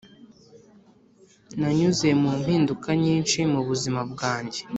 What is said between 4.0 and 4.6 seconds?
bwanjye